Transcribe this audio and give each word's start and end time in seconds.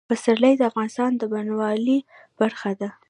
پسرلی 0.09 0.53
د 0.57 0.61
افغانستان 0.69 1.11
د 1.17 1.21
بڼوالۍ 1.31 1.97
برخه 2.39 2.71
ده. 2.79 2.89